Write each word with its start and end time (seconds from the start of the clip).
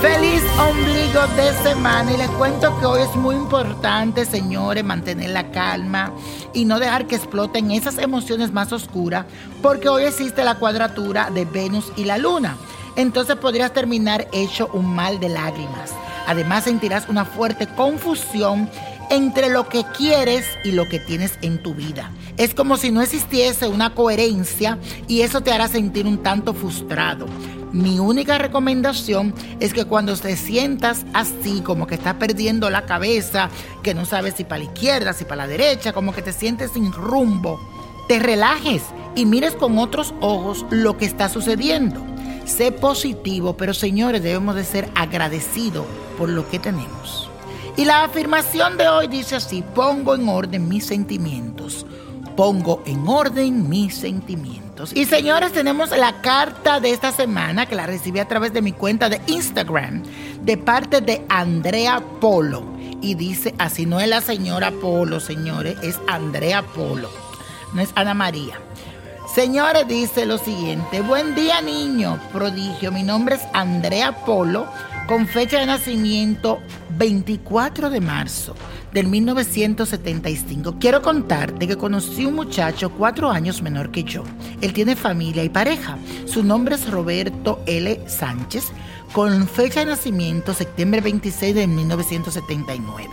Feliz 0.00 0.42
ombligo 0.58 1.26
de 1.36 1.52
semana 1.62 2.12
y 2.12 2.18
les 2.18 2.30
cuento 2.32 2.78
que 2.78 2.86
hoy 2.86 3.02
es 3.02 3.16
muy 3.16 3.34
importante, 3.34 4.26
señores, 4.26 4.84
mantener 4.84 5.30
la 5.30 5.50
calma 5.50 6.12
y 6.52 6.66
no 6.66 6.78
dejar 6.78 7.06
que 7.06 7.16
exploten 7.16 7.70
esas 7.70 7.96
emociones 7.98 8.52
más 8.52 8.72
oscuras, 8.72 9.24
porque 9.62 9.88
hoy 9.88 10.04
existe 10.04 10.44
la 10.44 10.56
cuadratura 10.56 11.30
de 11.30 11.46
Venus 11.46 11.92
y 11.96 12.04
la 12.04 12.18
Luna. 12.18 12.56
Entonces 12.96 13.36
podrías 13.36 13.72
terminar 13.72 14.28
hecho 14.32 14.68
un 14.74 14.94
mal 14.94 15.18
de 15.18 15.30
lágrimas. 15.30 15.94
Además 16.26 16.64
sentirás 16.64 17.08
una 17.08 17.24
fuerte 17.24 17.66
confusión 17.66 18.68
entre 19.10 19.48
lo 19.48 19.68
que 19.68 19.84
quieres 19.96 20.44
y 20.64 20.72
lo 20.72 20.88
que 20.88 20.98
tienes 20.98 21.38
en 21.40 21.62
tu 21.62 21.74
vida. 21.74 22.10
Es 22.36 22.54
como 22.54 22.76
si 22.76 22.90
no 22.90 23.00
existiese 23.00 23.66
una 23.68 23.94
coherencia 23.94 24.78
y 25.08 25.22
eso 25.22 25.40
te 25.40 25.52
hará 25.52 25.68
sentir 25.68 26.06
un 26.06 26.22
tanto 26.22 26.52
frustrado. 26.52 27.26
Mi 27.72 27.98
única 27.98 28.38
recomendación 28.38 29.34
es 29.60 29.74
que 29.74 29.84
cuando 29.84 30.16
te 30.16 30.36
sientas 30.36 31.04
así, 31.12 31.60
como 31.60 31.86
que 31.86 31.96
estás 31.96 32.14
perdiendo 32.14 32.70
la 32.70 32.86
cabeza, 32.86 33.50
que 33.82 33.94
no 33.94 34.04
sabes 34.04 34.34
si 34.34 34.44
para 34.44 34.58
la 34.58 34.64
izquierda, 34.64 35.12
si 35.12 35.24
para 35.24 35.42
la 35.42 35.48
derecha, 35.48 35.92
como 35.92 36.14
que 36.14 36.22
te 36.22 36.32
sientes 36.32 36.72
sin 36.72 36.92
rumbo, 36.92 37.60
te 38.08 38.18
relajes 38.18 38.82
y 39.14 39.26
mires 39.26 39.54
con 39.54 39.78
otros 39.78 40.14
ojos 40.20 40.64
lo 40.70 40.96
que 40.96 41.04
está 41.04 41.28
sucediendo. 41.28 42.00
Sé 42.44 42.70
positivo, 42.70 43.56
pero 43.56 43.74
señores, 43.74 44.22
debemos 44.22 44.54
de 44.54 44.64
ser 44.64 44.88
agradecidos 44.94 45.84
por 46.16 46.28
lo 46.28 46.48
que 46.48 46.60
tenemos. 46.60 47.28
Y 47.76 47.84
la 47.84 48.04
afirmación 48.04 48.78
de 48.78 48.88
hoy 48.88 49.08
dice 49.08 49.36
así, 49.36 49.62
pongo 49.74 50.14
en 50.14 50.28
orden 50.28 50.68
mis 50.68 50.86
sentimientos. 50.86 51.84
Pongo 52.36 52.82
en 52.86 53.06
orden 53.08 53.68
mis 53.68 53.96
sentimientos. 53.96 54.65
Y 54.92 55.06
señores, 55.06 55.52
tenemos 55.52 55.90
la 55.90 56.20
carta 56.20 56.80
de 56.80 56.90
esta 56.90 57.12
semana 57.12 57.66
que 57.66 57.74
la 57.74 57.86
recibí 57.86 58.18
a 58.18 58.28
través 58.28 58.52
de 58.52 58.62
mi 58.62 58.72
cuenta 58.72 59.08
de 59.08 59.20
Instagram 59.26 60.02
de 60.42 60.56
parte 60.56 61.00
de 61.00 61.24
Andrea 61.28 62.02
Polo. 62.20 62.64
Y 63.00 63.14
dice 63.14 63.54
así, 63.58 63.86
no 63.86 64.00
es 64.00 64.08
la 64.08 64.20
señora 64.20 64.70
Polo, 64.70 65.20
señores, 65.20 65.76
es 65.82 65.98
Andrea 66.06 66.62
Polo. 66.62 67.10
No 67.72 67.80
es 67.82 67.90
Ana 67.94 68.14
María. 68.14 68.58
Señores, 69.34 69.86
dice 69.88 70.24
lo 70.24 70.38
siguiente. 70.38 71.00
Buen 71.02 71.34
día, 71.34 71.60
niño 71.60 72.18
prodigio. 72.32 72.92
Mi 72.92 73.02
nombre 73.02 73.36
es 73.36 73.42
Andrea 73.52 74.24
Polo, 74.24 74.66
con 75.06 75.28
fecha 75.28 75.60
de 75.60 75.66
nacimiento 75.66 76.60
24 76.98 77.90
de 77.90 78.00
marzo 78.00 78.54
del 78.92 79.06
1975. 79.06 80.76
Quiero 80.80 81.00
contarte 81.00 81.68
que 81.68 81.76
conocí 81.76 82.24
un 82.24 82.34
muchacho 82.34 82.90
cuatro 82.90 83.30
años 83.30 83.62
menor 83.62 83.90
que 83.90 84.02
yo. 84.02 84.24
Él 84.60 84.72
tiene 84.72 84.96
familia 84.96 85.44
y 85.44 85.48
pareja. 85.48 85.96
Su 86.24 86.42
nombre 86.42 86.74
es 86.74 86.90
Roberto 86.90 87.62
L. 87.66 88.00
Sánchez, 88.08 88.72
con 89.12 89.46
fecha 89.46 89.80
de 89.80 89.86
nacimiento 89.86 90.54
septiembre 90.54 91.00
26 91.00 91.54
de 91.54 91.66
1979. 91.66 93.08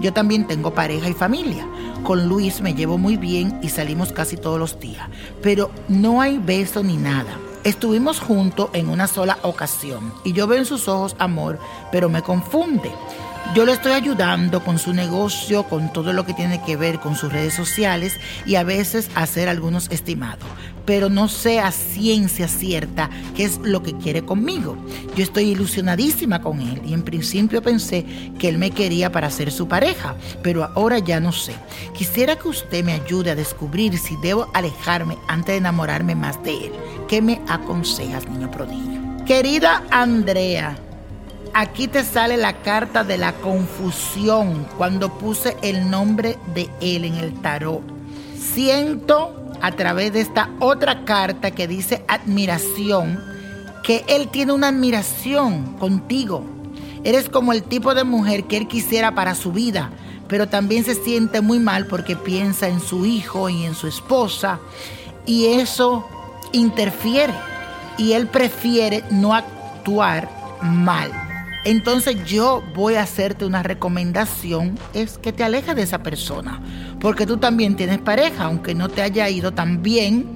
Yo 0.00 0.12
también 0.12 0.46
tengo 0.46 0.74
pareja 0.74 1.08
y 1.08 1.14
familia. 1.14 1.66
Con 2.04 2.28
Luis 2.28 2.60
me 2.60 2.74
llevo 2.74 2.98
muy 2.98 3.16
bien 3.16 3.58
y 3.62 3.68
salimos 3.68 4.12
casi 4.12 4.36
todos 4.36 4.60
los 4.60 4.78
días, 4.78 5.08
pero 5.42 5.70
no 5.88 6.20
hay 6.20 6.38
beso 6.38 6.82
ni 6.82 6.96
nada. 6.96 7.36
Estuvimos 7.64 8.18
juntos 8.18 8.70
en 8.72 8.88
una 8.88 9.06
sola 9.06 9.38
ocasión 9.42 10.12
y 10.24 10.32
yo 10.32 10.48
veo 10.48 10.58
en 10.58 10.64
sus 10.64 10.88
ojos 10.88 11.14
amor, 11.20 11.60
pero 11.92 12.08
me 12.08 12.22
confunde. 12.22 12.90
Yo 13.54 13.64
le 13.64 13.72
estoy 13.72 13.92
ayudando 13.92 14.64
con 14.64 14.80
su 14.80 14.92
negocio, 14.92 15.62
con 15.64 15.92
todo 15.92 16.12
lo 16.12 16.26
que 16.26 16.34
tiene 16.34 16.60
que 16.64 16.76
ver 16.76 16.98
con 16.98 17.14
sus 17.14 17.32
redes 17.32 17.54
sociales 17.54 18.18
y 18.46 18.56
a 18.56 18.64
veces 18.64 19.10
hacer 19.14 19.48
algunos 19.48 19.90
estimados. 19.90 20.48
Pero 20.84 21.08
no 21.08 21.28
sé 21.28 21.60
a 21.60 21.70
ciencia 21.70 22.48
cierta 22.48 23.08
qué 23.36 23.44
es 23.44 23.58
lo 23.58 23.82
que 23.82 23.96
quiere 23.96 24.22
conmigo. 24.24 24.76
Yo 25.16 25.22
estoy 25.22 25.50
ilusionadísima 25.50 26.42
con 26.42 26.60
él 26.60 26.82
y 26.84 26.94
en 26.94 27.02
principio 27.02 27.62
pensé 27.62 28.04
que 28.38 28.48
él 28.48 28.58
me 28.58 28.70
quería 28.70 29.12
para 29.12 29.30
ser 29.30 29.52
su 29.52 29.68
pareja, 29.68 30.16
pero 30.42 30.64
ahora 30.64 30.98
ya 30.98 31.20
no 31.20 31.32
sé. 31.32 31.54
Quisiera 31.94 32.36
que 32.36 32.48
usted 32.48 32.84
me 32.84 32.92
ayude 32.92 33.30
a 33.30 33.34
descubrir 33.34 33.96
si 33.98 34.16
debo 34.16 34.48
alejarme 34.54 35.16
antes 35.28 35.52
de 35.52 35.58
enamorarme 35.58 36.14
más 36.14 36.42
de 36.42 36.66
él. 36.66 36.72
¿Qué 37.08 37.22
me 37.22 37.40
aconsejas, 37.48 38.28
niño 38.28 38.50
prodigio? 38.50 39.00
Querida 39.26 39.84
Andrea, 39.90 40.76
Aquí 41.54 41.86
te 41.86 42.02
sale 42.02 42.38
la 42.38 42.62
carta 42.62 43.04
de 43.04 43.18
la 43.18 43.34
confusión 43.34 44.66
cuando 44.78 45.18
puse 45.18 45.54
el 45.62 45.90
nombre 45.90 46.38
de 46.54 46.70
él 46.80 47.04
en 47.04 47.16
el 47.16 47.34
tarot. 47.42 47.82
Siento 48.38 49.41
a 49.62 49.72
través 49.72 50.12
de 50.12 50.20
esta 50.20 50.50
otra 50.58 51.04
carta 51.04 51.52
que 51.52 51.68
dice 51.68 52.04
admiración, 52.08 53.18
que 53.82 54.04
él 54.08 54.28
tiene 54.28 54.52
una 54.52 54.68
admiración 54.68 55.78
contigo. 55.78 56.44
Eres 57.04 57.28
como 57.28 57.52
el 57.52 57.62
tipo 57.62 57.94
de 57.94 58.04
mujer 58.04 58.44
que 58.44 58.56
él 58.56 58.68
quisiera 58.68 59.14
para 59.14 59.34
su 59.34 59.52
vida, 59.52 59.90
pero 60.28 60.48
también 60.48 60.84
se 60.84 60.94
siente 60.94 61.40
muy 61.40 61.58
mal 61.58 61.86
porque 61.86 62.16
piensa 62.16 62.68
en 62.68 62.80
su 62.80 63.06
hijo 63.06 63.48
y 63.48 63.64
en 63.64 63.74
su 63.74 63.86
esposa 63.86 64.58
y 65.26 65.46
eso 65.46 66.06
interfiere 66.52 67.34
y 67.98 68.12
él 68.12 68.26
prefiere 68.26 69.04
no 69.10 69.34
actuar 69.34 70.28
mal. 70.62 71.31
Entonces 71.64 72.24
yo 72.24 72.62
voy 72.74 72.96
a 72.96 73.02
hacerte 73.02 73.44
una 73.44 73.62
recomendación, 73.62 74.76
es 74.94 75.16
que 75.18 75.32
te 75.32 75.44
alejes 75.44 75.76
de 75.76 75.82
esa 75.82 76.02
persona, 76.02 76.60
porque 77.00 77.24
tú 77.24 77.36
también 77.36 77.76
tienes 77.76 77.98
pareja, 77.98 78.44
aunque 78.44 78.74
no 78.74 78.88
te 78.88 79.00
haya 79.00 79.28
ido 79.28 79.52
tan 79.52 79.80
bien, 79.80 80.26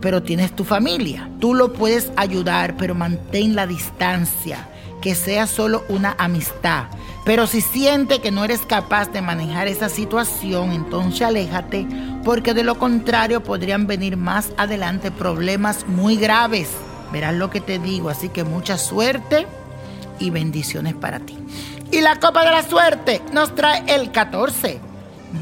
pero 0.00 0.22
tienes 0.22 0.54
tu 0.54 0.62
familia. 0.62 1.28
Tú 1.40 1.54
lo 1.54 1.72
puedes 1.72 2.12
ayudar, 2.14 2.76
pero 2.76 2.94
mantén 2.94 3.56
la 3.56 3.66
distancia, 3.66 4.68
que 5.02 5.16
sea 5.16 5.48
solo 5.48 5.84
una 5.88 6.14
amistad. 6.18 6.84
Pero 7.24 7.48
si 7.48 7.62
siente 7.62 8.20
que 8.20 8.30
no 8.30 8.44
eres 8.44 8.60
capaz 8.60 9.10
de 9.10 9.22
manejar 9.22 9.66
esa 9.66 9.88
situación, 9.88 10.70
entonces 10.70 11.22
aléjate, 11.22 11.84
porque 12.24 12.54
de 12.54 12.62
lo 12.62 12.78
contrario 12.78 13.42
podrían 13.42 13.88
venir 13.88 14.16
más 14.16 14.50
adelante 14.56 15.10
problemas 15.10 15.84
muy 15.88 16.16
graves. 16.16 16.68
Verás 17.12 17.34
lo 17.34 17.50
que 17.50 17.60
te 17.60 17.80
digo, 17.80 18.08
así 18.08 18.28
que 18.28 18.44
mucha 18.44 18.78
suerte 18.78 19.48
y 20.18 20.30
bendiciones 20.30 20.94
para 20.94 21.20
ti. 21.20 21.36
Y 21.90 22.00
la 22.00 22.18
copa 22.18 22.44
de 22.44 22.50
la 22.50 22.62
suerte 22.62 23.22
nos 23.32 23.54
trae 23.54 23.84
el 23.86 24.10
14, 24.10 24.80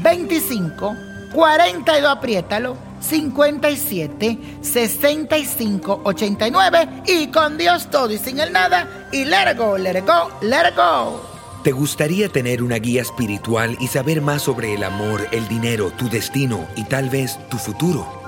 25, 0.03 0.95
42, 1.33 2.09
apriétalo, 2.09 2.77
57, 2.99 4.39
65, 4.61 6.01
89 6.03 6.89
y 7.07 7.27
con 7.27 7.57
Dios 7.57 7.89
todo 7.89 8.11
y 8.11 8.17
sin 8.17 8.39
el 8.39 8.51
nada 8.51 9.07
y 9.11 9.25
let 9.25 9.55
go, 9.57 9.77
let 9.77 9.97
it 9.97 10.05
go, 10.05 10.29
let 10.41 10.69
it 10.69 10.75
go. 10.75 11.21
¿Te 11.63 11.71
gustaría 11.71 12.29
tener 12.29 12.61
una 12.61 12.77
guía 12.77 13.01
espiritual 13.01 13.75
y 13.79 13.87
saber 13.87 14.21
más 14.21 14.43
sobre 14.43 14.75
el 14.75 14.83
amor, 14.83 15.27
el 15.31 15.47
dinero, 15.47 15.89
tu 15.91 16.09
destino 16.09 16.67
y 16.75 16.83
tal 16.83 17.09
vez 17.09 17.39
tu 17.49 17.57
futuro? 17.57 18.24